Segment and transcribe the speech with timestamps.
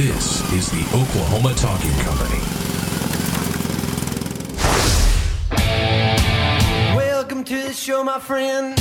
[0.00, 2.40] This is the Oklahoma Talking Company.
[6.96, 8.78] Welcome to the show, my friend.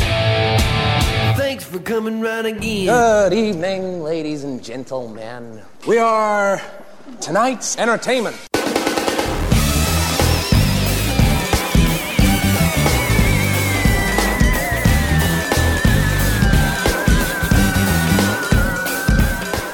[1.38, 2.86] Thanks for coming round again.
[2.86, 5.62] Good evening, ladies and gentlemen.
[5.86, 6.62] We are
[7.20, 8.38] tonight's entertainment.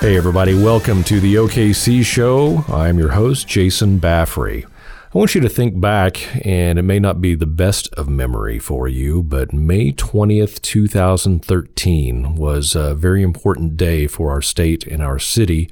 [0.05, 2.63] Hey, everybody, welcome to the OKC Show.
[2.67, 4.63] I'm your host, Jason Baffrey.
[4.63, 8.59] I want you to think back, and it may not be the best of memory
[8.59, 15.01] for you, but May 20th, 2013 was a very important day for our state and
[15.01, 15.71] our city.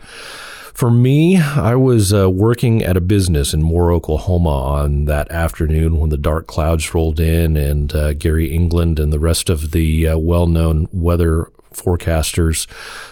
[0.73, 5.99] For me, I was uh, working at a business in Moore, Oklahoma on that afternoon
[5.99, 10.07] when the dark clouds rolled in and uh, Gary England and the rest of the
[10.07, 12.67] uh, well known weather forecasters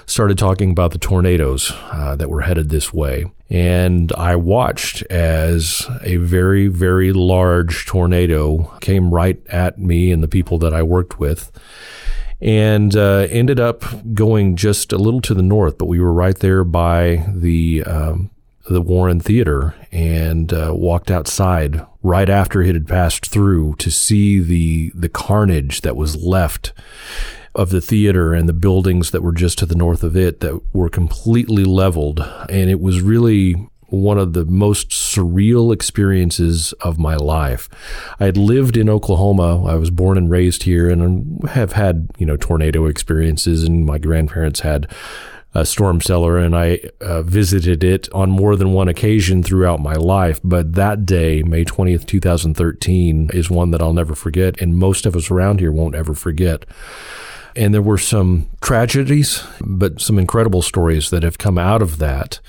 [0.06, 3.26] started talking about the tornadoes uh, that were headed this way.
[3.50, 10.28] And I watched as a very, very large tornado came right at me and the
[10.28, 11.52] people that I worked with
[12.42, 16.38] and uh, ended up going just a little to the north, but we were right
[16.38, 18.32] there by the um,
[18.68, 24.40] the Warren Theater and uh, walked outside right after it had passed through to see
[24.40, 26.74] the the carnage that was left
[27.56, 30.62] of the theater and the buildings that were just to the north of it that
[30.74, 32.20] were completely leveled.
[32.50, 33.56] And it was really
[33.92, 37.68] one of the most surreal experiences of my life.
[38.20, 39.66] I had lived in Oklahoma.
[39.66, 43.98] I was born and raised here and have had, you know, tornado experiences and my
[43.98, 44.88] grandparents had
[45.54, 49.96] a storm cellar and I uh, visited it on more than one occasion throughout my
[49.96, 50.40] life.
[50.42, 54.62] But that day, May 20th, 2013 is one that I'll never forget.
[54.62, 56.66] And most of us around here won't ever forget.
[57.56, 62.40] And there were some tragedies, but some incredible stories that have come out of that.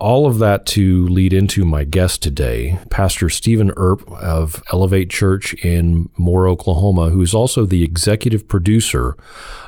[0.00, 5.54] All of that to lead into my guest today, Pastor Steven Earp of Elevate Church
[5.54, 9.16] in Moore, Oklahoma, who is also the executive producer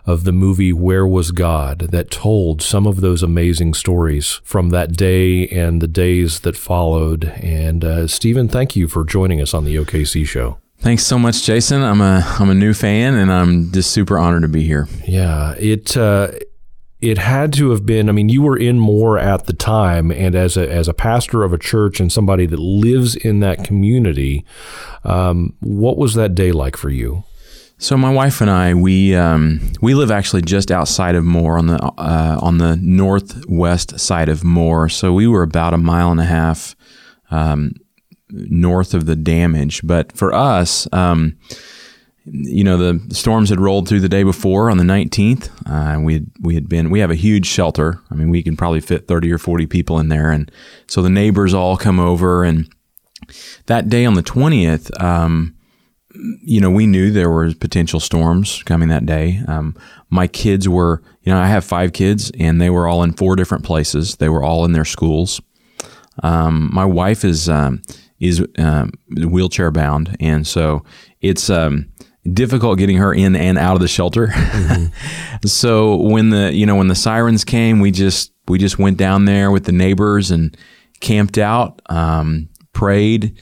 [0.06, 4.92] of the movie Where Was God that told some of those amazing stories from that
[4.92, 7.24] day and the days that followed.
[7.42, 10.58] And uh, Steven, thank you for joining us on the OKC show.
[10.80, 11.82] Thanks so much, Jason.
[11.82, 14.88] I'm a I'm a new fan, and I'm just super honored to be here.
[15.06, 16.32] Yeah, it uh,
[17.00, 18.08] it had to have been.
[18.08, 21.42] I mean, you were in Moore at the time, and as a as a pastor
[21.42, 24.44] of a church and somebody that lives in that community,
[25.04, 27.24] um, what was that day like for you?
[27.76, 31.66] So my wife and I, we um, we live actually just outside of Moore on
[31.66, 34.88] the uh, on the northwest side of Moore.
[34.88, 36.74] So we were about a mile and a half
[37.30, 37.72] um,
[38.32, 39.80] north of the damage.
[39.84, 41.36] But for us, um,
[42.26, 45.50] you know, the storms had rolled through the day before on the 19th.
[45.66, 48.00] Uh, we had, we had been we have a huge shelter.
[48.10, 50.50] I mean, we can probably fit 30 or 40 people in there, and
[50.86, 52.44] so the neighbors all come over.
[52.44, 52.72] And
[53.66, 55.56] that day on the 20th, um,
[56.42, 59.42] you know, we knew there were potential storms coming that day.
[59.46, 59.76] Um,
[60.10, 63.36] my kids were, you know, I have five kids, and they were all in four
[63.36, 64.16] different places.
[64.16, 65.40] They were all in their schools.
[66.22, 67.80] Um, my wife is um,
[68.20, 70.84] is um, wheelchair bound, and so
[71.20, 71.90] it's um,
[72.30, 74.28] difficult getting her in and out of the shelter.
[74.28, 75.46] Mm-hmm.
[75.46, 79.24] so when the you know when the sirens came, we just we just went down
[79.24, 80.56] there with the neighbors and
[81.00, 83.40] camped out, um, prayed,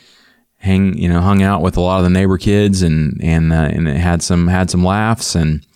[0.57, 3.69] hang you know hung out with a lot of the neighbor kids, and and uh,
[3.73, 5.67] and had some had some laughs and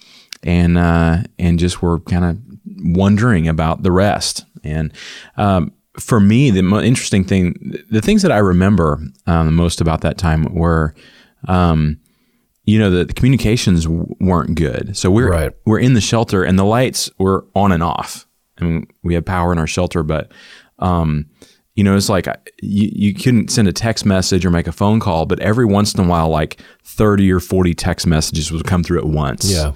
[0.44, 2.38] and uh, and just were kind of
[2.94, 4.92] wondering about the rest and.
[5.36, 7.54] Um, for me, the most interesting thing,
[7.90, 10.94] the things that I remember um, most about that time were,
[11.48, 11.98] um,
[12.64, 14.96] you know, the, the, communications weren't good.
[14.96, 15.52] So we're right.
[15.66, 18.26] we're in the shelter, and the lights were on and off.
[18.60, 20.30] I mean, we had power in our shelter, but
[20.78, 21.26] um,
[21.74, 22.26] you know, it's like
[22.62, 25.94] you, you couldn't send a text message or make a phone call, but every once
[25.94, 29.50] in a while, like thirty or forty text messages would come through at once.
[29.50, 29.72] Yeah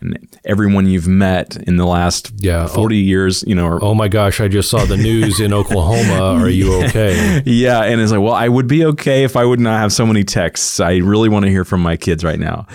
[0.00, 3.66] and everyone you've met in the last yeah, 40 oh, years, you know.
[3.66, 6.40] Or, oh my gosh, I just saw the news in Oklahoma.
[6.42, 7.42] Are you okay?
[7.44, 7.82] Yeah.
[7.82, 10.24] And it's like, well, I would be okay if I would not have so many
[10.24, 10.80] texts.
[10.80, 12.66] I really want to hear from my kids right now.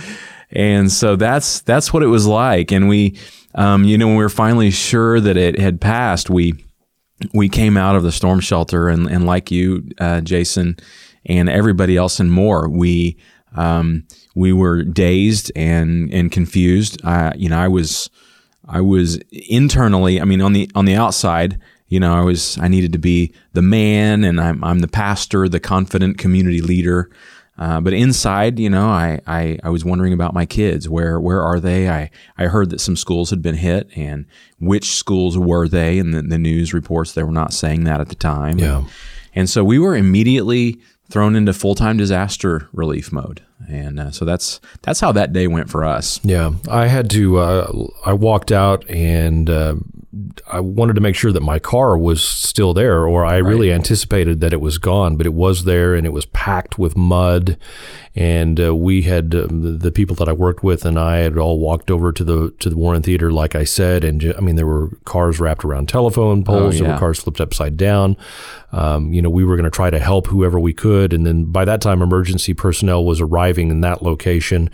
[0.51, 2.71] And so that's, that's what it was like.
[2.71, 3.17] And we,
[3.55, 6.53] um, you know, when we were finally sure that it had passed, we,
[7.33, 10.77] we came out of the storm shelter and, and like you, uh, Jason,
[11.25, 13.17] and everybody else and more, we,
[13.55, 14.05] um,
[14.35, 17.03] we were dazed and and confused.
[17.03, 18.09] Uh, you know, I was
[18.67, 20.21] I was internally.
[20.21, 23.33] I mean, on the on the outside, you know, I was I needed to be
[23.53, 27.09] the man, and I'm I'm the pastor, the confident community leader.
[27.57, 30.89] Uh, but inside, you know, I, I, I was wondering about my kids.
[30.89, 31.89] Where where are they?
[31.89, 34.25] I, I heard that some schools had been hit, and
[34.59, 35.97] which schools were they?
[35.97, 38.59] And the, the news reports they were not saying that at the time.
[38.59, 38.79] Yeah.
[38.79, 38.87] And,
[39.35, 44.25] and so we were immediately thrown into full time disaster relief mode, and uh, so
[44.25, 46.19] that's that's how that day went for us.
[46.23, 47.37] Yeah, I had to.
[47.37, 49.75] Uh, I walked out and uh,
[50.47, 54.39] I wanted to make sure that my car was still there, or I really anticipated
[54.41, 57.57] that it was gone, but it was there and it was packed with mud.
[58.17, 61.37] And uh, we had um, the, the people that I worked with and I had
[61.37, 64.55] all walked over to the to the Warren Theater, like I said, and I mean
[64.55, 66.93] there were cars wrapped around telephone poles, there yeah.
[66.93, 68.15] were cars flipped upside down.
[68.71, 71.45] Um, you know, we were going to try to help whoever we could, and then
[71.45, 74.69] by that time, emergency personnel was arriving in that location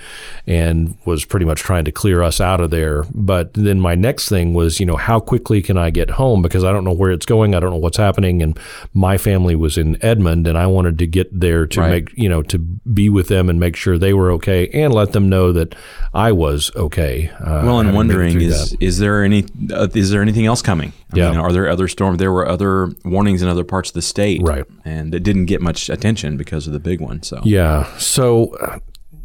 [0.46, 3.06] and was pretty much trying to clear us out of there.
[3.14, 6.66] But then my next thing was, you know, how quickly can I get home because
[6.66, 8.60] I don't know where it's going, I don't know what's happening, and
[8.94, 11.90] my family was in Edmond, and I wanted to get there to Right.
[11.90, 15.14] make, you know, to be with them and make sure they were okay, and let
[15.14, 15.74] them know that
[16.14, 17.30] I was okay.
[17.40, 18.78] Uh, Well, and having made it wondering is that.
[18.84, 20.92] is there any uh, is there anything else coming?
[21.14, 21.30] I Yeah.
[21.32, 22.18] mean, are there other storms?
[22.20, 24.66] There were other warnings in other parts of the state, Right.
[24.84, 27.24] And it didn't get much attention because of the big one.
[27.24, 27.86] So Yeah.
[27.98, 28.80] So uh,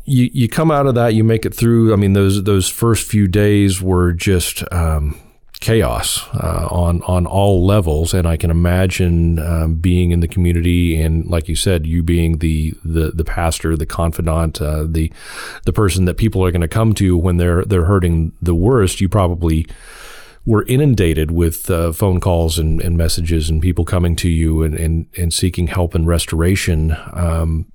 [0.04, 1.92] you you come out of that, you make it through.
[1.92, 5.16] I mean, those those first few days were just um,
[5.60, 11.00] chaos uh, on on all levels, and I can imagine um, being in the community
[11.00, 15.12] and, like you said, you being the the the pastor, the confidant, uh, the
[15.64, 19.00] the person that people are going to come to when they're they're hurting the worst.
[19.00, 19.66] You probably
[20.44, 24.76] were inundated with uh, phone calls and, and messages and people coming to you and,
[24.76, 26.96] and, and seeking help and restoration.
[27.12, 27.66] Um,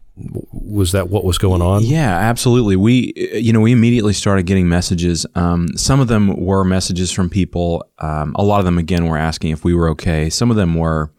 [0.52, 1.84] was that what was going on?
[1.84, 2.76] Yeah, absolutely.
[2.76, 5.26] We, you know, we immediately started getting messages.
[5.36, 7.86] Um, some of them were messages from people.
[8.00, 10.30] Um, a lot of them, again, were asking if we were okay.
[10.30, 11.12] Some of them were,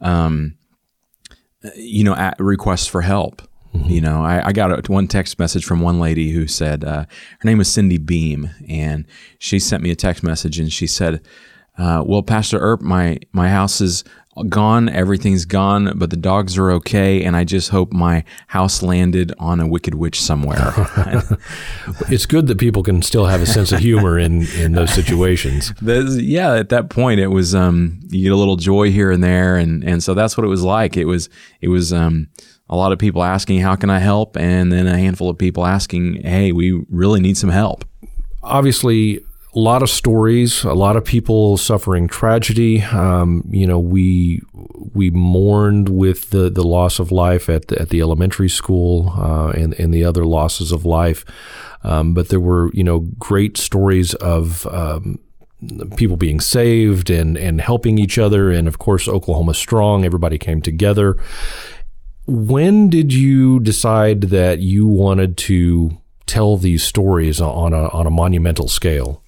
[0.00, 0.56] um,
[1.76, 3.42] you know, requests for help.
[3.86, 7.06] You know, I, I got a, one text message from one lady who said uh,
[7.40, 9.04] her name was Cindy Beam, and
[9.38, 11.20] she sent me a text message, and she said,
[11.76, 14.04] uh, "Well, Pastor Earp, my my house is
[14.48, 19.32] gone, everything's gone, but the dogs are okay, and I just hope my house landed
[19.38, 20.72] on a wicked witch somewhere."
[22.08, 25.72] It's good that people can still have a sense of humor in, in those situations.
[25.84, 29.56] Yeah, at that point, it was um, you get a little joy here and there,
[29.56, 30.96] and and so that's what it was like.
[30.96, 31.28] It was
[31.60, 32.28] it was um,
[32.68, 35.66] a lot of people asking, "How can I help?" and then a handful of people
[35.66, 37.84] asking, "Hey, we really need some help."
[38.42, 39.20] Obviously,
[39.54, 42.82] a lot of stories, a lot of people suffering tragedy.
[42.82, 44.42] Um, you know, we
[44.94, 49.50] we mourned with the, the loss of life at the, at the elementary school uh,
[49.50, 51.24] and and the other losses of life.
[51.84, 55.20] Um, but there were you know great stories of um,
[55.96, 60.04] people being saved and and helping each other, and of course Oklahoma Strong.
[60.04, 61.16] Everybody came together.
[62.26, 68.10] When did you decide that you wanted to tell these stories on a on a
[68.10, 69.23] monumental scale?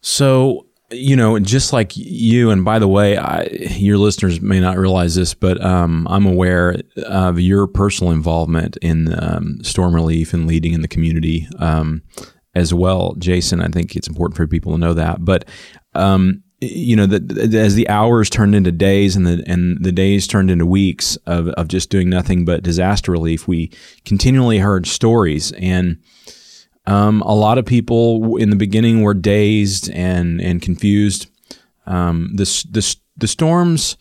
[0.00, 3.44] So, you know, just like you, and by the way, I,
[3.76, 9.12] your listeners may not realize this, but um, I'm aware of your personal involvement in
[9.22, 12.02] um, storm relief and leading in the community um,
[12.54, 13.60] as well, Jason.
[13.60, 15.24] I think it's important for people to know that.
[15.24, 15.46] But
[15.94, 19.92] um, you know, the, the- as the hours turned into days and the and the
[19.92, 23.70] days turned into weeks of, of just doing nothing but disaster relief, we
[24.04, 25.98] continually heard stories and.
[26.88, 31.26] Um, a lot of people in the beginning were dazed and and confused.
[31.86, 33.96] Um, the, the the storms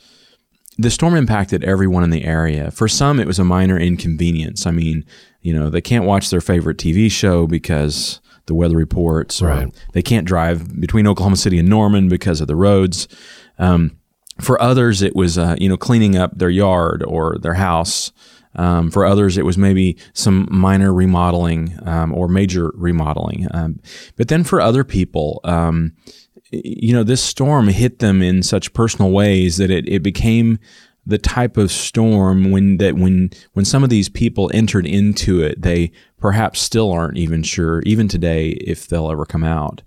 [0.79, 2.69] the storm impacted everyone in the area.
[2.69, 4.67] For some, it was a minor inconvenience.
[4.67, 5.05] I mean,
[5.41, 9.75] you know, they can't watch their favorite TV show because the weather reports, or Right.
[9.93, 13.07] they can't drive between Oklahoma City and Norman because of the roads.
[13.57, 13.96] Um,
[14.41, 18.11] for others, it was uh, you know cleaning up their yard or their house.
[18.55, 23.47] Um, for others, it was maybe some minor remodeling um, or major remodeling.
[23.51, 23.79] Um,
[24.15, 25.93] but then for other people, um,
[26.49, 30.57] you know, this storm hit them in such personal ways that it, it became
[31.05, 35.61] the type of storm when that when when some of these people entered into it,
[35.61, 39.81] they perhaps still aren't even sure, even today, if they'll ever come out.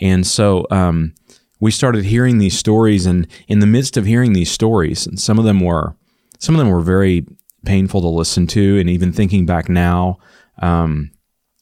[0.00, 1.14] And so um,
[1.60, 5.38] we started hearing these stories, and in the midst of hearing these stories, and some
[5.38, 5.96] of them were
[6.38, 7.26] some of them were very
[7.64, 10.18] painful to listen to, and even thinking back now,
[10.58, 11.10] um,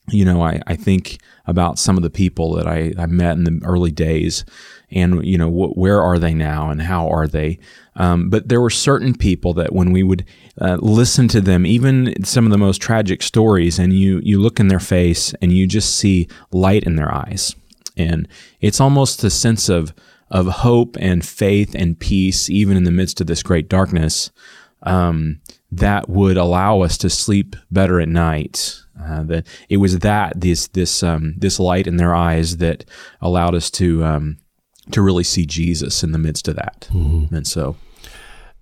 [0.09, 3.45] you know, I, I think about some of the people that I, I met in
[3.45, 4.43] the early days
[4.91, 7.59] and, you know, wh- where are they now and how are they?
[7.95, 10.25] Um, but there were certain people that when we would
[10.59, 14.59] uh, listen to them, even some of the most tragic stories, and you, you look
[14.59, 17.55] in their face and you just see light in their eyes.
[17.97, 18.27] And
[18.61, 19.93] it's almost a sense of,
[20.29, 24.31] of hope and faith and peace, even in the midst of this great darkness
[24.83, 25.39] um,
[25.71, 28.79] that would allow us to sleep better at night.
[29.01, 32.85] Uh, that it was that this this um, this light in their eyes that
[33.21, 34.37] allowed us to um,
[34.91, 36.87] to really see Jesus in the midst of that,
[37.31, 37.75] and so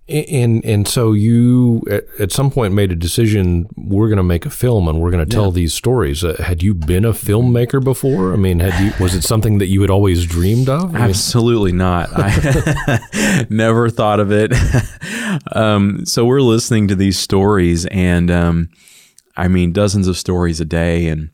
[0.08, 3.68] And and so you at, at some point made a decision.
[3.76, 6.24] We're going to make a film, and we're going to tell these stories.
[6.24, 8.32] Uh, had you been a filmmaker before?
[8.32, 10.90] I mean, had you was it something that you had always dreamed of?
[10.90, 12.08] I mean, Absolutely not.
[12.12, 14.52] I never thought of it.
[15.52, 18.70] um, so we're listening to these stories, and um,
[19.36, 21.06] I mean, dozens of stories a day.
[21.06, 21.30] And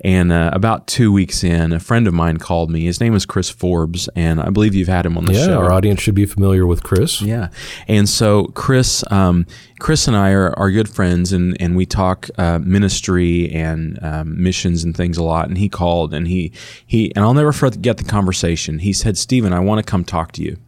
[0.00, 2.84] and uh, about two weeks in, a friend of mine called me.
[2.84, 5.58] His name is Chris Forbes, and I believe you've had him on the yeah, show.
[5.58, 7.20] our audience should be familiar with Chris.
[7.20, 7.48] Yeah,
[7.88, 9.46] and so Chris, um,
[9.80, 14.40] Chris and I are, are good friends, and and we talk uh, ministry and um,
[14.40, 15.48] missions and things a lot.
[15.48, 16.52] And he called, and he
[16.86, 18.78] he, and I'll never forget the conversation.
[18.78, 20.58] He said, "Steven, I want to come talk to you."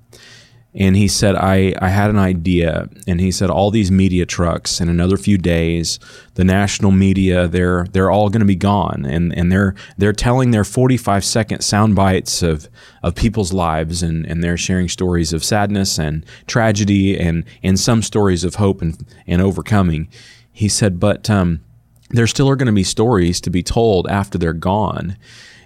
[0.73, 2.89] And he said, I, I had an idea.
[3.09, 5.99] And he said, all these media trucks in another few days,
[6.35, 9.05] the national media, they're they're all going to be gone.
[9.05, 12.69] And, and they're they're telling their 45 second sound bites of,
[13.03, 18.01] of people's lives and, and they're sharing stories of sadness and tragedy and, and some
[18.01, 20.09] stories of hope and, and overcoming.
[20.53, 21.61] He said, but um,
[22.11, 25.17] there still are going to be stories to be told after they're gone.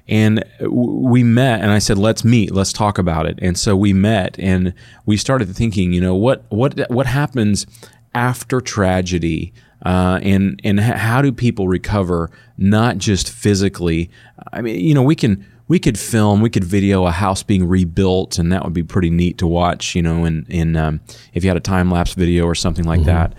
[0.07, 2.53] And we met, and I said, "Let's meet.
[2.53, 4.75] Let's talk about it." And so we met, and
[5.07, 7.67] we started thinking, you know, what what what happens
[8.15, 14.11] after tragedy, uh, and and how do people recover, not just physically?
[14.53, 17.67] I mean, you know, we can we could film, we could video a house being
[17.67, 19.95] rebuilt, and that would be pretty neat to watch.
[19.95, 21.01] You know, in in um,
[21.33, 23.33] if you had a time lapse video or something like that.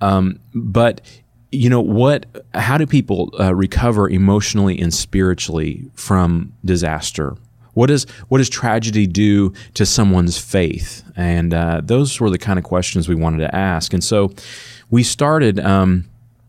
[0.00, 1.00] Um, but
[1.52, 7.36] you know what how do people uh, recover emotionally and spiritually from disaster?
[7.74, 11.04] What does what does tragedy do to someone's faith?
[11.14, 13.92] And uh, those were the kind of questions we wanted to ask.
[13.92, 14.32] And so
[14.90, 16.04] we started um,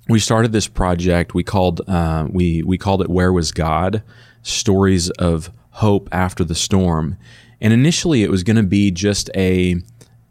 [0.07, 1.33] we started this project.
[1.33, 4.03] We called uh, we we called it where was god?
[4.41, 7.17] Stories of hope after the storm.
[7.59, 9.75] And initially it was going to be just a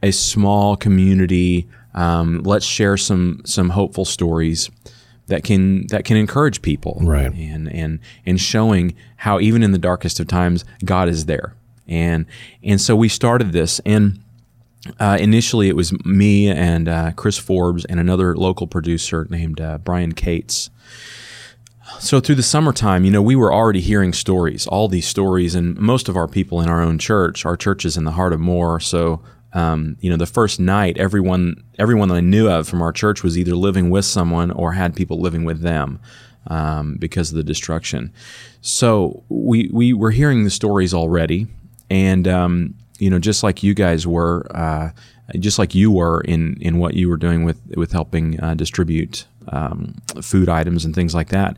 [0.03, 4.71] a small community um, let's share some some hopeful stories
[5.27, 7.33] that can that can encourage people, Right.
[7.33, 11.55] And and and showing how even in the darkest of times, God is there.
[11.89, 12.27] And
[12.63, 14.23] and so we started this, and
[15.01, 19.79] uh, initially it was me and uh, Chris Forbes and another local producer named uh,
[19.79, 20.71] Brian Cates.
[22.01, 25.79] So through the summertime, you know, we were already hearing stories, all these stories, and
[25.79, 28.41] most of our people in our own church, our church is in the heart of
[28.41, 28.81] Moore.
[28.81, 29.23] So,
[29.57, 33.23] um, you know, the first night, everyone, everyone that I knew of from our church
[33.23, 35.99] was either living with someone or had people living with them
[36.49, 38.13] um, because of the destruction.
[38.61, 41.47] So we we were hearing the stories already,
[41.89, 44.91] and um, you know, just like you guys were, uh,
[45.39, 49.27] just like you were in in what you were doing with with helping uh, distribute
[49.49, 51.57] um, food items and things like that.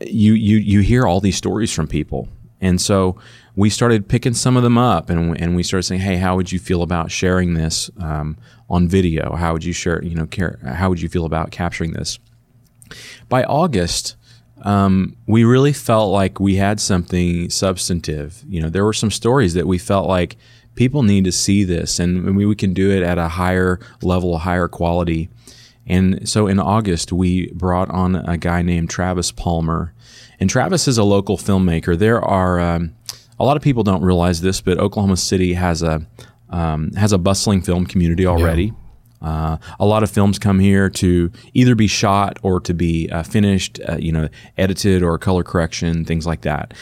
[0.00, 2.28] You you you hear all these stories from people,
[2.64, 3.16] and so
[3.56, 6.50] we started picking some of them up, and and we started saying, hey, how would
[6.50, 8.36] you feel about sharing this um,
[8.68, 9.36] on video?
[9.36, 10.02] How would you share?
[10.02, 12.18] You know, care, how would you feel about capturing this?
[13.28, 14.16] By August,
[14.62, 18.42] um, we really felt like we had something substantive.
[18.48, 20.36] You know, there were some stories that we felt like
[20.74, 24.36] people need to see this, and we, we can do it at a higher level,
[24.36, 25.28] a higher quality.
[25.86, 29.92] And so in August, we brought on a guy named Travis Palmer.
[30.44, 31.98] And Travis is a local filmmaker.
[31.98, 32.94] There are um,
[33.38, 36.06] a lot of people don't realize this, but Oklahoma City has a
[36.50, 38.74] um, has a bustling film community already.
[39.22, 43.22] Uh, a lot of films come here to either be shot or to be uh,
[43.22, 46.74] finished, uh, you know, edited or color correction, things like that.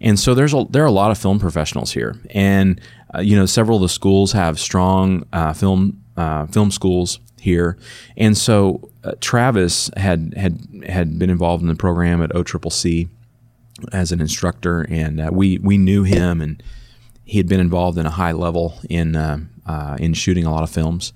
[0.00, 2.80] And so there's a, there are a lot of film professionals here, and
[3.14, 7.76] uh, you know, several of the schools have strong uh, film uh, film schools here,
[8.16, 13.08] and so uh, Travis had had had been involved in the program at OCCC
[13.92, 16.62] as an instructor, and uh, we we knew him, and
[17.24, 20.62] he had been involved in a high level in uh, uh, in shooting a lot
[20.62, 21.12] of films.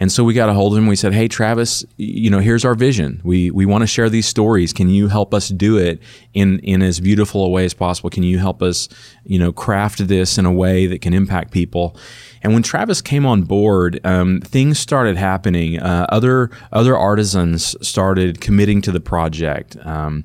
[0.00, 0.86] And so we got a hold of him.
[0.86, 3.20] We said, "Hey, Travis, you know, here's our vision.
[3.22, 4.72] We we want to share these stories.
[4.72, 6.00] Can you help us do it
[6.32, 8.08] in in as beautiful a way as possible?
[8.08, 8.88] Can you help us,
[9.26, 11.96] you know, craft this in a way that can impact people?"
[12.42, 15.78] And when Travis came on board, um, things started happening.
[15.78, 19.76] Uh, other other artisans started committing to the project.
[19.84, 20.24] Um,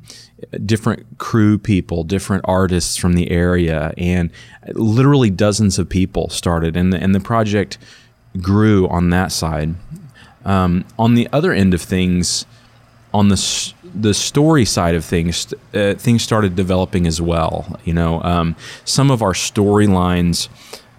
[0.65, 4.31] different crew people, different artists from the area, and
[4.73, 7.77] literally dozens of people started, and the, and the project
[8.41, 9.75] grew on that side.
[10.43, 12.45] Um, on the other end of things,
[13.13, 17.79] on the the story side of things, uh, things started developing as well.
[17.85, 20.49] You know, um, some of our storylines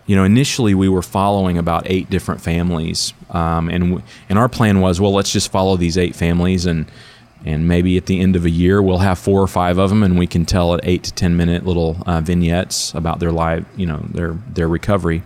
[0.06, 4.48] you know, initially we were following about eight different families, um, and w- and our
[4.48, 6.86] plan was, well, let's just follow these eight families, and
[7.44, 10.02] and maybe at the end of a year we'll have four or five of them,
[10.02, 13.64] and we can tell at eight to ten minute little uh, vignettes about their life,
[13.76, 15.22] you know, their their recovery.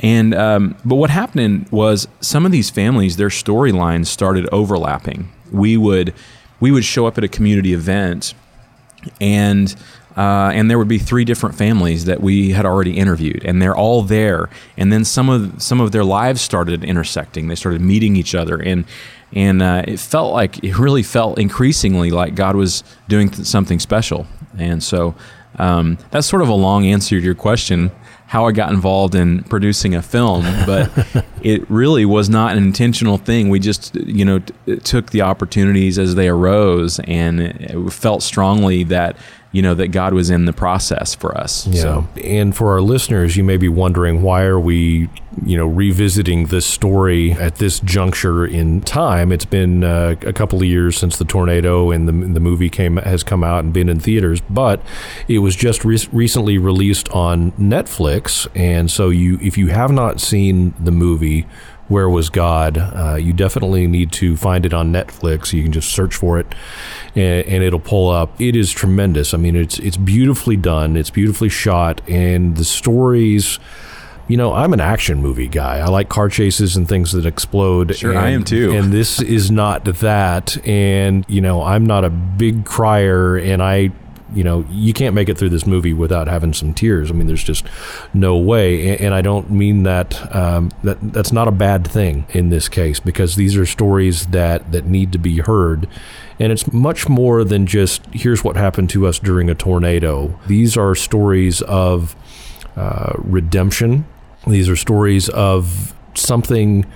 [0.00, 5.30] And um, but what happened was some of these families, their storylines started overlapping.
[5.52, 6.14] We would
[6.58, 8.34] we would show up at a community event,
[9.20, 9.74] and
[10.16, 13.76] uh, and there would be three different families that we had already interviewed, and they're
[13.76, 14.48] all there.
[14.78, 17.48] And then some of some of their lives started intersecting.
[17.48, 18.86] They started meeting each other, and
[19.34, 23.78] and uh, it felt like it really felt increasingly like God was doing th- something
[23.78, 24.26] special.
[24.58, 25.14] And so
[25.58, 27.90] um, that's sort of a long answer to your question
[28.30, 30.88] how I got involved in producing a film, but
[31.42, 33.48] it really was not an intentional thing.
[33.48, 39.16] We just, you know, t- took the opportunities as they arose, and felt strongly that
[39.52, 41.66] you know that God was in the process for us.
[41.66, 41.82] Yeah.
[41.82, 45.08] So And for our listeners, you may be wondering why are we,
[45.44, 49.32] you know, revisiting this story at this juncture in time?
[49.32, 52.98] It's been uh, a couple of years since the tornado and the, the movie came
[52.98, 54.80] has come out and been in theaters, but
[55.26, 60.20] it was just re- recently released on Netflix, and so you if you have not
[60.20, 61.46] seen the movie.
[61.90, 62.78] Where was God?
[62.78, 65.52] Uh, you definitely need to find it on Netflix.
[65.52, 66.46] You can just search for it,
[67.16, 68.40] and, and it'll pull up.
[68.40, 69.34] It is tremendous.
[69.34, 70.96] I mean, it's it's beautifully done.
[70.96, 73.58] It's beautifully shot, and the stories.
[74.28, 75.78] You know, I'm an action movie guy.
[75.78, 77.96] I like car chases and things that explode.
[77.96, 78.70] Sure, and, I am too.
[78.70, 80.64] And this is not that.
[80.64, 83.90] And you know, I'm not a big crier, and I
[84.34, 87.10] you know, you can't make it through this movie without having some tears.
[87.10, 87.64] I mean, there's just
[88.14, 90.34] no way, and, and I don't mean that.
[90.34, 94.72] Um, that that's not a bad thing in this case because these are stories that
[94.72, 95.88] that need to be heard,
[96.38, 100.38] and it's much more than just here's what happened to us during a tornado.
[100.46, 102.14] These are stories of
[102.76, 104.06] uh, redemption.
[104.46, 106.86] These are stories of something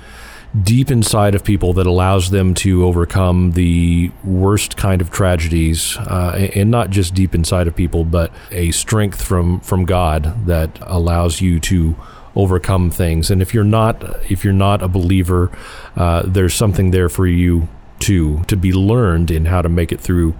[0.63, 6.49] deep inside of people that allows them to overcome the worst kind of tragedies, uh,
[6.55, 11.41] and not just deep inside of people, but a strength from from God that allows
[11.41, 11.97] you to
[12.37, 13.31] overcome things.
[13.31, 15.51] And if you're not if you're not a believer,
[15.97, 17.69] uh, there's something there for you
[18.01, 20.35] to to be learned in how to make it through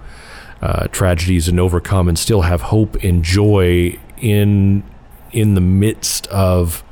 [0.61, 4.83] uh, tragedies and overcome, and still have hope and joy in
[5.31, 6.83] in the midst of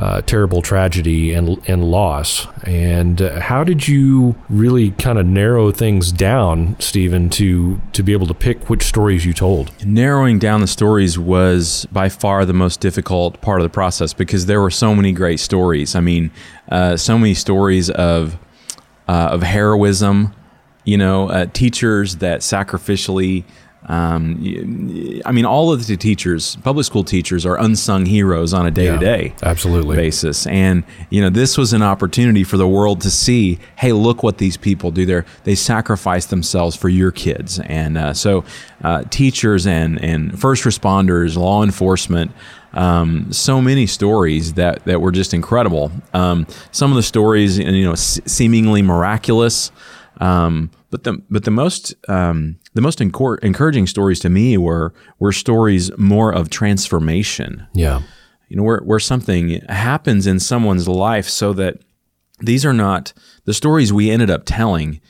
[0.00, 2.46] uh, terrible tragedy and and loss.
[2.64, 8.12] And uh, how did you really kind of narrow things down, Steven, to to be
[8.12, 9.70] able to pick which stories you told?
[9.84, 14.46] narrowing down the stories was by far the most difficult part of the process because
[14.46, 15.94] there were so many great stories.
[15.94, 16.30] I mean,
[16.70, 18.38] uh, so many stories of
[19.06, 20.34] uh, of heroism.
[20.84, 23.44] You know, uh, teachers that sacrificially.
[23.86, 24.36] Um,
[25.24, 28.90] I mean, all of the teachers, public school teachers, are unsung heroes on a day
[28.90, 29.96] to day absolutely.
[29.96, 30.46] basis.
[30.46, 34.38] And you know, this was an opportunity for the world to see, hey, look what
[34.38, 35.06] these people do.
[35.06, 37.58] There, they sacrifice themselves for your kids.
[37.60, 38.44] And uh, so,
[38.84, 42.32] uh, teachers and and first responders, law enforcement.
[42.72, 45.90] Um, so many stories that, that were just incredible.
[46.14, 49.72] Um, some of the stories, you know, s- seemingly miraculous,
[50.20, 54.92] um, but the but the most um, the most encor- encouraging stories to me were
[55.18, 58.02] were stories more of transformation Yeah.
[58.48, 61.78] you know, where, where something happens in someone's life so that
[62.40, 63.12] these are not
[63.44, 65.00] the stories we ended up telling.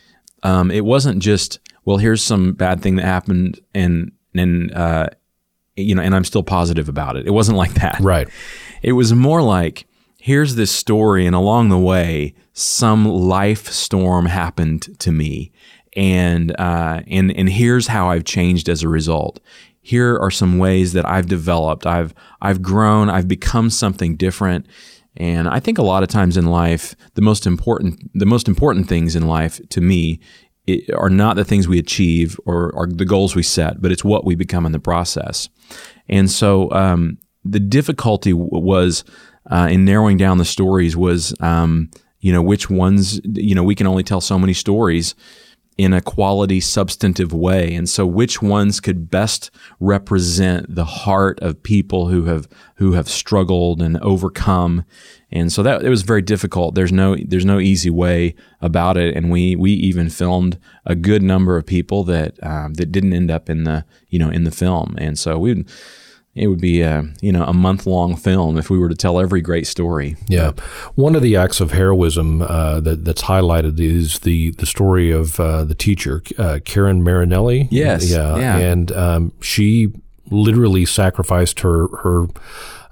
[0.42, 5.08] Um, it wasn't just, well, here's some bad thing that happened and, and, uh,
[5.76, 7.26] you know, and I'm still positive about it.
[7.26, 8.00] It wasn't like that.
[8.00, 8.28] Right.
[8.82, 9.86] It was more like,
[10.18, 15.52] here's this story, and along the way, some life storm happened to me,
[15.96, 19.40] and uh, and and here's how I've changed as a result.
[19.82, 21.86] Here are some ways that I've developed.
[21.86, 23.10] I've I've grown.
[23.10, 24.66] I've become something different.
[25.16, 28.88] And I think a lot of times in life, the most important the most important
[28.88, 30.20] things in life to me
[30.68, 34.04] i- are not the things we achieve or, or the goals we set, but it's
[34.04, 35.48] what we become in the process.
[36.08, 39.02] And so um, the difficulty w- was
[39.50, 43.74] uh, in narrowing down the stories was, um, you know, which ones, you know, we
[43.74, 45.14] can only tell so many stories
[45.80, 47.74] in a quality, substantive way.
[47.74, 53.08] And so which ones could best represent the heart of people who have, who have
[53.08, 54.84] struggled and overcome.
[55.32, 56.74] And so that, it was very difficult.
[56.74, 59.16] There's no, there's no easy way about it.
[59.16, 63.30] And we, we even filmed a good number of people that, um, that didn't end
[63.30, 64.96] up in the, you know, in the film.
[64.98, 65.64] And so we,
[66.34, 69.18] it would be a you know a month long film if we were to tell
[69.18, 70.16] every great story.
[70.28, 70.52] Yeah,
[70.94, 75.40] one of the acts of heroism uh, that, that's highlighted is the the story of
[75.40, 77.68] uh, the teacher uh, Karen Marinelli.
[77.70, 78.56] Yes, yeah, yeah.
[78.58, 79.92] and um, she
[80.30, 82.26] literally sacrificed her her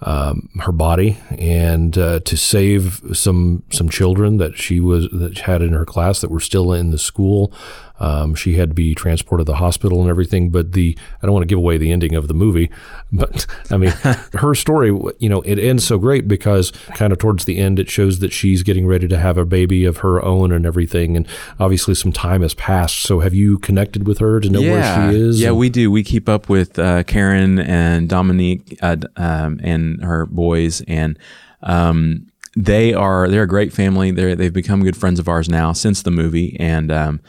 [0.00, 5.62] um, her body and uh, to save some some children that she was that had
[5.62, 7.52] in her class that were still in the school.
[8.00, 10.50] Um, she had to be transported to the hospital and everything.
[10.50, 12.70] But the I don't want to give away the ending of the movie,
[13.12, 13.90] but I mean
[14.34, 14.88] her story.
[15.18, 18.32] You know, it ends so great because kind of towards the end it shows that
[18.32, 21.16] she's getting ready to have a baby of her own and everything.
[21.16, 21.26] And
[21.58, 23.02] obviously some time has passed.
[23.02, 24.72] So have you connected with her to know yeah.
[24.72, 25.40] where she is?
[25.40, 25.90] Yeah, we do.
[25.90, 31.18] We keep up with uh, Karen and Dominique uh, um, and her boys, and
[31.62, 34.10] um, they are they're a great family.
[34.10, 37.20] They they've become good friends of ours now since the movie, and um,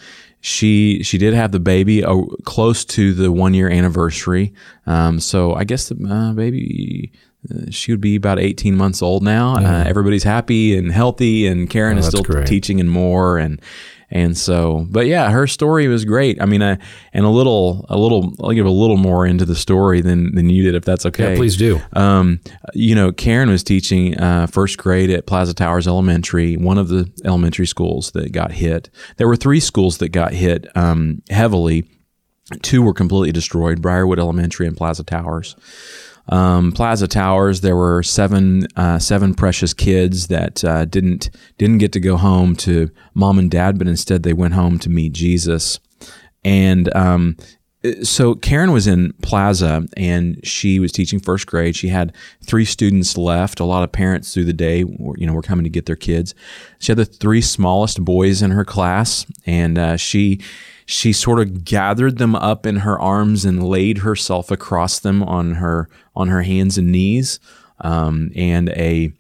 [0.42, 4.54] she she did have the baby uh, close to the one year anniversary.
[4.86, 7.12] Um, so I guess the uh, baby.
[7.50, 9.56] uh, She would be about 18 months old now.
[9.56, 12.48] Uh, everybody's happy and healthy, and Karen is still great.
[12.48, 13.38] teaching and more.
[13.38, 13.62] And
[14.12, 16.42] and so, but yeah, her story was great.
[16.42, 16.78] I mean, I,
[17.14, 20.50] and a little, a little, I'll give a little more into the story than than
[20.50, 21.32] you did, if that's okay.
[21.32, 21.80] Yeah, please do.
[21.94, 22.40] Um,
[22.74, 27.12] you know, Karen was teaching uh, first grade at Plaza Towers Elementary, one of the
[27.24, 28.90] elementary schools that got hit.
[29.18, 31.86] There were three schools that got hit um, heavily.
[32.64, 35.56] Two were completely destroyed: Briarwood Elementary and Plaza Towers.
[36.30, 41.92] Um, Plaza Towers, there were seven uh, seven precious kids that uh, didn't didn't get
[41.94, 45.80] to go home to mom and dad, but instead they went home to meet Jesus.
[46.46, 47.36] And um,
[48.04, 51.76] so Karen was in Plaza and she was teaching first grade.
[51.76, 52.14] She had
[52.44, 53.60] three students left.
[53.60, 56.36] A lot of parents through the day, you know, were coming to get their kids.
[56.80, 60.42] She had the three smallest boys in her class, and uh, she
[60.90, 65.56] she sort of gathered them up in her arms and laid herself across them on
[65.56, 67.40] her on her hands and knees.
[67.82, 69.14] Um, and a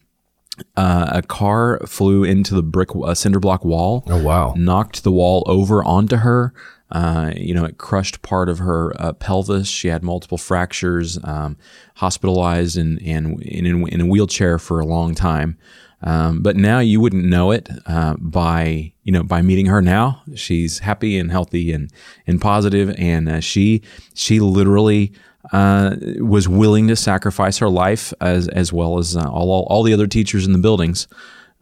[0.75, 4.55] uh, a car flew into the brick uh, cinder block wall Oh wow.
[4.58, 6.53] knocked the wall over onto her.
[6.91, 9.67] Uh, you know, it crushed part of her uh, pelvis.
[9.67, 11.58] She had multiple fractures, um,
[11.95, 15.58] hospitalized and, and in, in a wheelchair for a long time.
[16.02, 20.21] Um, but now you wouldn't know it uh, by you know by meeting her now.
[20.34, 21.91] She's happy and healthy and
[22.25, 23.82] and positive, and uh, she
[24.13, 25.12] she literally
[25.52, 29.84] uh, was willing to sacrifice her life as as well as uh, all, all all
[29.84, 31.08] the other teachers in the buildings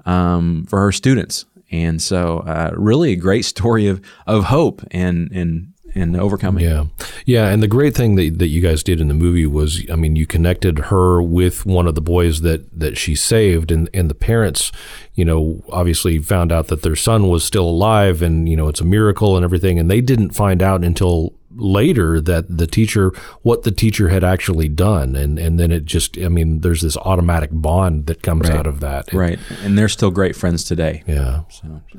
[0.06, 1.46] um, for her students.
[1.72, 6.64] And so, uh, really, a great story of of hope and and and overcoming.
[6.64, 6.86] Yeah.
[7.26, 7.48] Yeah.
[7.48, 10.16] And the great thing that, that you guys did in the movie was, I mean,
[10.16, 14.16] you connected her with one of the boys that, that she saved and, and the
[14.16, 14.72] parents,
[15.16, 18.82] you know, obviously found out that their son was still alive and, you know, it's
[18.82, 19.80] a miracle and everything.
[19.80, 24.70] And they didn't find out until later that the teacher, what the teacher had actually
[24.70, 25.16] done.
[25.16, 28.80] And, and then it just, I mean, there's this automatic bond that comes out of
[28.80, 29.12] that.
[29.14, 31.04] Right, and they're still great friends today.
[31.08, 31.42] Yeah.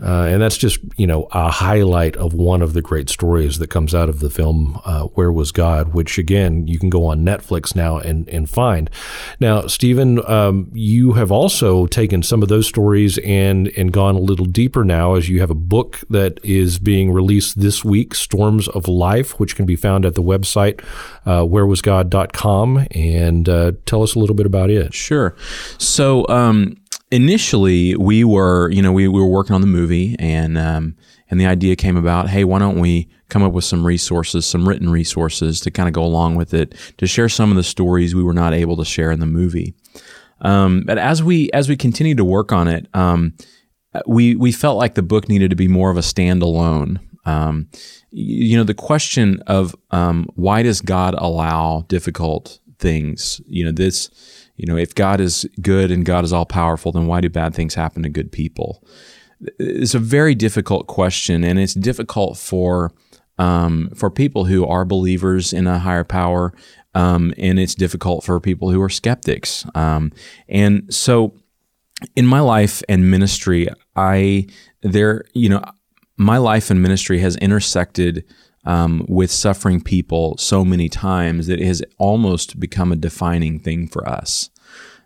[0.02, 3.68] Uh, and that's just, you know, a highlight of one of the great stories that
[3.68, 7.24] comes out of the film, uh, Where Was God, which again, you can go on
[7.24, 8.90] Netflix now and, and find.
[9.40, 14.20] Now, Steven, um, you have also taken some of those stories and, and gone a
[14.20, 18.68] little deeper now as you have a book that is being released this week, Storms
[18.68, 20.82] of Life, which can be found at the website,
[21.26, 22.86] uh, wherewasgod.com.
[22.92, 24.94] And uh, tell us a little bit about it.
[24.94, 25.36] Sure.
[25.78, 26.76] So um,
[27.10, 30.96] initially, we were, you know, we, we were working on the movie, and um,
[31.30, 32.28] and the idea came about.
[32.28, 35.92] Hey, why don't we come up with some resources, some written resources to kind of
[35.92, 38.84] go along with it, to share some of the stories we were not able to
[38.84, 39.74] share in the movie.
[40.40, 43.34] Um, but as we as we continued to work on it, um,
[44.06, 47.00] we we felt like the book needed to be more of a standalone.
[47.24, 47.68] Um,
[48.10, 53.40] you know, the question of um, why does God allow difficult things?
[53.46, 54.10] You know, this.
[54.56, 57.54] You know, if God is good and God is all powerful, then why do bad
[57.54, 58.82] things happen to good people?
[59.60, 62.92] It's a very difficult question, and it's difficult for
[63.38, 66.52] um, for people who are believers in a higher power,
[66.94, 69.64] um, and it's difficult for people who are skeptics.
[69.76, 70.12] Um,
[70.48, 71.34] and so,
[72.16, 74.48] in my life and ministry, I
[74.82, 75.62] there you know
[76.18, 78.24] my life and ministry has intersected
[78.64, 83.86] um, with suffering people so many times that it has almost become a defining thing
[83.86, 84.50] for us.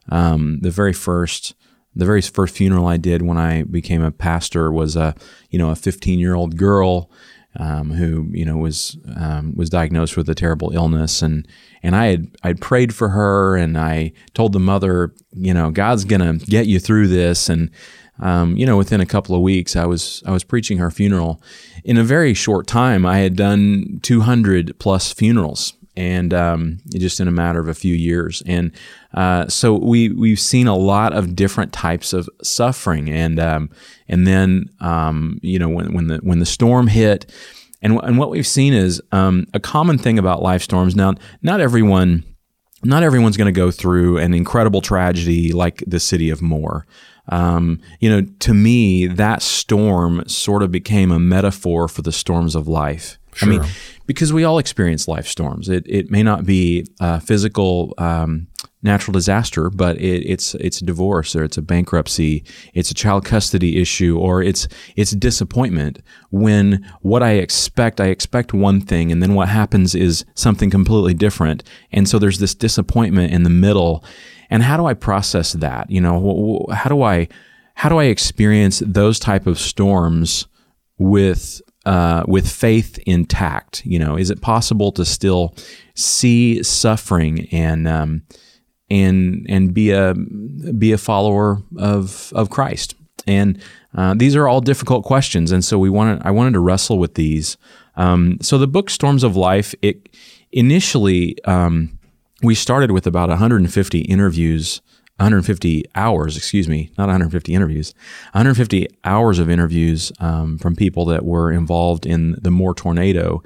[0.08, 1.54] Um, the very first
[1.94, 5.14] the very first funeral I did when I became a pastor was a
[5.50, 7.10] you know a 15 year old girl
[7.56, 11.46] um, who you know was um, was diagnosed with a terrible illness and
[11.82, 16.04] and I had I prayed for her and I told the mother you know God's
[16.04, 17.70] gonna get you through this and
[18.20, 21.42] um, you know within a couple of weeks I was I was preaching her funeral
[21.84, 27.28] in a very short time I had done 200 plus funerals and um, just in
[27.28, 28.42] a matter of a few years.
[28.46, 28.72] And
[29.14, 33.70] uh, so we we've seen a lot of different types of suffering, and um,
[34.08, 37.30] and then um, you know when when the when the storm hit.
[37.84, 40.94] And, and what we've seen is um, a common thing about life storms.
[40.94, 42.22] Now, not everyone,
[42.84, 46.86] not everyone's going to go through an incredible tragedy like the city of Moore.
[47.28, 52.54] Um, you know, to me, that storm sort of became a metaphor for the storms
[52.54, 53.18] of life.
[53.40, 53.62] I mean,
[54.06, 55.68] because we all experience life storms.
[55.68, 58.48] It, it may not be a physical um,
[58.82, 63.24] natural disaster, but it, it's it's a divorce or it's a bankruptcy, it's a child
[63.24, 66.00] custody issue, or it's it's disappointment.
[66.30, 71.14] When what I expect, I expect one thing, and then what happens is something completely
[71.14, 74.04] different, and so there's this disappointment in the middle.
[74.52, 75.90] And how do I process that?
[75.90, 77.26] You know, how do I
[77.74, 80.46] how do I experience those type of storms
[80.98, 83.82] with uh, with faith intact?
[83.86, 85.54] You know, is it possible to still
[85.94, 88.24] see suffering and um,
[88.90, 92.94] and and be a be a follower of of Christ?
[93.26, 93.58] And
[93.94, 97.14] uh, these are all difficult questions, and so we wanted I wanted to wrestle with
[97.14, 97.56] these.
[97.96, 100.10] Um, so the book Storms of Life, it
[100.50, 101.98] initially um,
[102.42, 104.80] we started with about 150 interviews
[105.22, 107.94] 150 hours, excuse me, not 150 interviews,
[108.32, 113.42] 150 hours of interviews um, from people that were involved in the Moore tornado.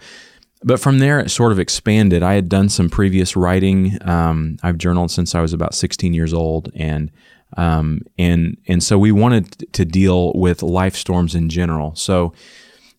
[0.62, 2.22] But from there, it sort of expanded.
[2.22, 3.98] I had done some previous writing.
[4.09, 7.11] Um, I've journaled since I was about 16 years old, and
[7.56, 11.94] um, and and so we wanted to deal with life storms in general.
[11.94, 12.32] So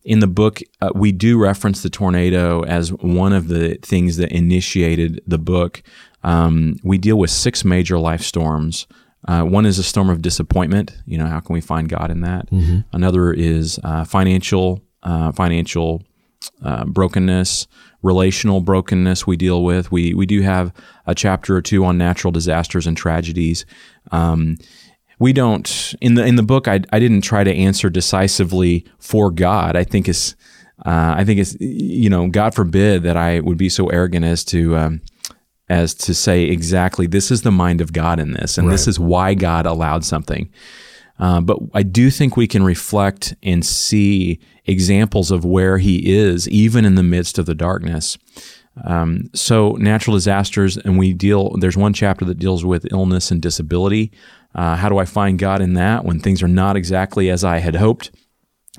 [0.08, 4.32] in the book, uh, we do reference the tornado as one of the things that
[4.32, 5.84] initiated the book.
[6.24, 8.88] Um, we deal with six major life storms.
[9.28, 10.96] Uh, one is a storm of disappointment.
[11.06, 12.50] You know, how can we find God in that?
[12.50, 12.80] Mm-hmm.
[12.94, 16.04] Another is uh, financial uh, financial
[16.64, 17.68] uh, brokenness,
[18.02, 19.28] relational brokenness.
[19.28, 19.92] We deal with.
[19.92, 20.72] We we do have
[21.06, 23.66] a chapter or two on natural disasters and tragedies.
[24.12, 24.58] Um,
[25.20, 26.68] we don't in the in the book.
[26.68, 29.76] I I didn't try to answer decisively for God.
[29.76, 30.36] I think it's
[30.86, 34.44] uh, I think it's you know God forbid that I would be so arrogant as
[34.46, 35.02] to um,
[35.70, 38.74] as to say exactly this is the mind of God in this, and right.
[38.74, 40.52] this is why God allowed something.
[41.20, 46.48] Uh, but I do think we can reflect and see examples of where He is,
[46.50, 48.20] even in the midst of the darkness.
[48.84, 51.58] Um, so natural disasters, and we deal.
[51.58, 54.12] There's one chapter that deals with illness and disability.
[54.58, 57.60] Uh, how do I find God in that when things are not exactly as I
[57.60, 58.12] had hoped?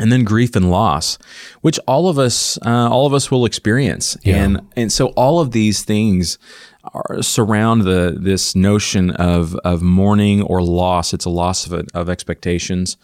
[0.01, 1.19] And then grief and loss,
[1.61, 4.45] which all of us, uh, all of us will experience, yeah.
[4.45, 6.39] and and so all of these things
[6.85, 11.13] are, surround the this notion of of mourning or loss.
[11.13, 12.97] It's a loss of of expectations,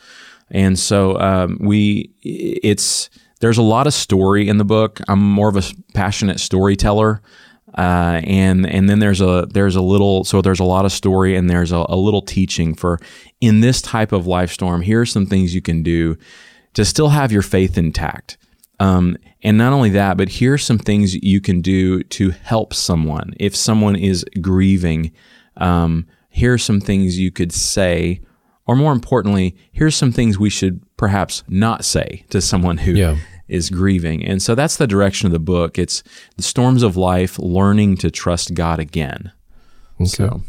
[0.52, 3.10] and so um, we it's
[3.40, 5.00] there's a lot of story in the book.
[5.08, 5.62] I'm more of a
[5.94, 7.22] passionate storyteller.
[7.76, 11.34] Uh, and and then there's a there's a little so there's a lot of story
[11.34, 13.00] and there's a, a little teaching for
[13.40, 14.82] in this type of life storm.
[14.82, 16.16] Here are some things you can do
[16.74, 18.36] to still have your faith intact.
[18.80, 22.74] Um, and not only that, but here are some things you can do to help
[22.74, 23.34] someone.
[23.38, 25.12] If someone is grieving,
[25.56, 28.20] um, here are some things you could say,
[28.66, 33.16] or more importantly, here's some things we should perhaps not say to someone who yeah
[33.54, 34.24] is grieving.
[34.24, 35.78] And so that's the direction of the book.
[35.78, 36.02] It's
[36.36, 39.32] the storms of life, learning to trust God again.
[40.00, 40.08] Okay.
[40.08, 40.42] So.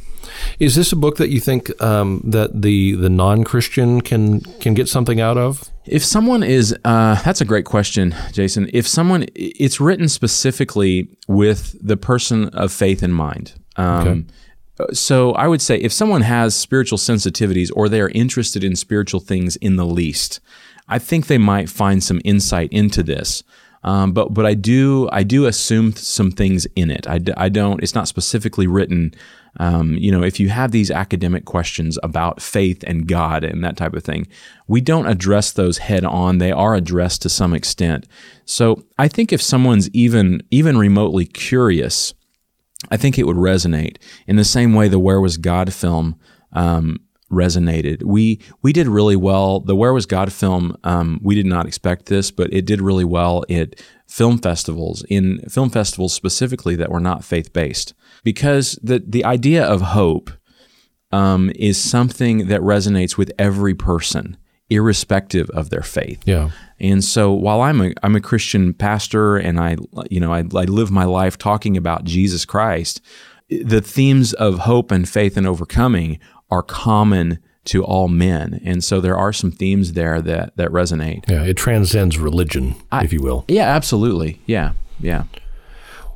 [0.60, 4.74] Is this a book that you think um, that the the non Christian can can
[4.74, 5.70] get something out of?
[5.86, 8.70] If someone is, uh, that's a great question, Jason.
[8.74, 13.54] If someone, it's written specifically with the person of faith in mind.
[13.76, 14.94] Um, okay.
[14.94, 19.20] So I would say if someone has spiritual sensitivities or they are interested in spiritual
[19.20, 20.40] things in the least,
[20.88, 23.44] I think they might find some insight into this.
[23.86, 27.08] Um, but but I do I do assume some things in it.
[27.08, 27.84] I, I don't.
[27.84, 29.14] It's not specifically written.
[29.58, 33.78] Um, you know, if you have these academic questions about faith and God and that
[33.78, 34.28] type of thing,
[34.68, 36.40] we don't address those head on.
[36.40, 38.08] They are addressed to some extent.
[38.44, 42.16] So I think if someone's even even remotely curious,
[42.90, 46.16] I think it would resonate in the same way the Where Was God film
[46.54, 46.98] um,
[47.36, 48.04] resonated.
[48.04, 49.60] We we did really well.
[49.60, 53.06] The Where Was God film, um, we did not expect this, but it did really
[53.06, 57.94] well at film festivals, in film festivals specifically that were not faith based,
[58.24, 60.32] because the the idea of hope
[61.12, 64.38] um, is something that resonates with every person,
[64.70, 66.22] irrespective of their faith.
[66.26, 66.50] Yeah.
[66.80, 69.78] And so while I'm a I'm a Christian pastor and I
[70.10, 73.02] you know I, I live my life talking about Jesus Christ,
[73.50, 76.20] the themes of hope and faith and overcoming
[76.50, 78.62] are common to all men.
[78.64, 81.28] And so there are some themes there that, that resonate.
[81.28, 83.46] Yeah, it transcends religion, I, if you will.
[83.48, 84.42] Yeah, absolutely.
[84.46, 85.24] Yeah, yeah.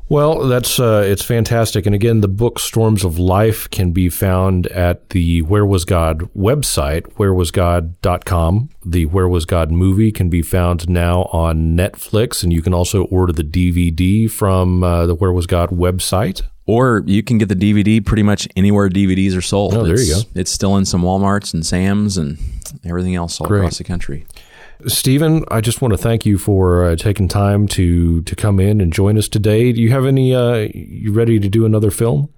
[0.09, 4.65] Well, that's uh, it's fantastic, and again, the book "Storms of Life" can be found
[4.67, 8.69] at the Where Was God website, wherewasgod.com.
[8.83, 13.03] The Where Was God movie can be found now on Netflix, and you can also
[13.05, 16.41] order the DVD from uh, the Where Was God website.
[16.69, 19.73] Or you can get the DVD pretty much anywhere DVDs are sold.
[19.73, 20.21] Oh, there it's, you go.
[20.35, 22.37] It's still in some WalMarts and Sam's and
[22.85, 23.61] everything else all Great.
[23.61, 24.27] across the country.
[24.85, 28.81] Steven, I just want to thank you for uh, taking time to to come in
[28.81, 29.71] and join us today.
[29.73, 30.35] Do you have any?
[30.35, 32.29] Uh, you ready to do another film?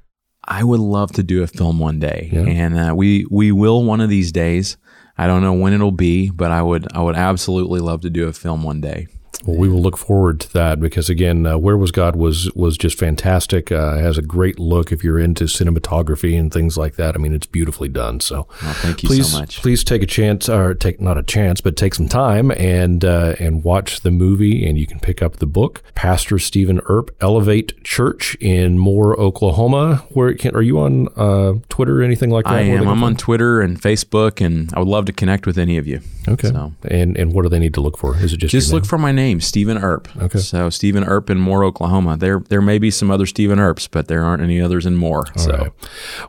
[0.46, 2.46] I would love to do a film one day, Yeah.
[2.48, 4.78] and uh, we we will one of these days.
[5.18, 8.28] I don't know when it'll be, but I would I would absolutely love to do
[8.28, 9.08] a film one day.
[9.46, 12.78] Well, we will look forward to that because again, uh, Where Was God was was
[12.78, 13.72] just fantastic.
[13.72, 17.16] Uh, it has a great look if you're into cinematography and things like that.
[17.16, 18.20] I mean, it's beautifully done.
[18.20, 19.62] So, Well, thank you please, so much.
[19.62, 23.36] please take a chance, or take not a chance, but take some time and uh,
[23.40, 24.66] and watch the movie.
[24.66, 30.04] And you can pick up the book, Pastor Steven Earp, Elevate Church in Moore, Oklahoma.
[30.10, 32.54] Where can, are you on uh, Twitter or anything like that?
[32.54, 32.88] I am.
[32.88, 36.02] I'm on Twitter and Facebook, and I would love to connect with any of you.
[36.28, 36.50] Okay.
[36.50, 38.16] So And and what do they need to look for?
[38.18, 40.08] Is it just just look for my name, Steven Earp.
[40.18, 40.40] Okay.
[40.40, 42.18] So Steven Earp in Moore, Oklahoma.
[42.18, 45.26] There there may be some other Steven Earps, but there aren't any others in Moore.
[45.36, 45.72] so right.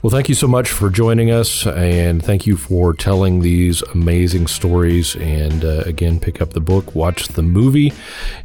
[0.02, 4.46] Well, thank you so much for joining us, and thank you for telling these amazing
[4.46, 5.16] stories.
[5.16, 7.92] And uh, again, pick up the book, watch the movie.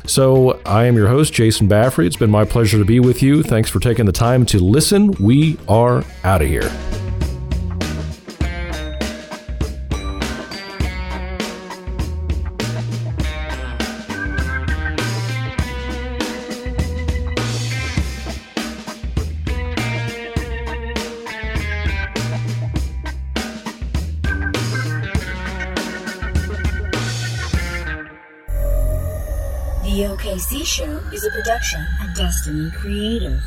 [0.06, 2.08] So, I am your host, Jason Baffrey.
[2.08, 3.44] It's been my pleasure to be with you.
[3.44, 5.12] Thanks for taking the time to listen.
[5.20, 7.07] We are out of here.
[31.48, 33.42] Production of Destiny Creative.